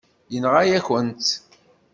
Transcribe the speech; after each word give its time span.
Yenɣa-yakent-tt. 0.31 1.29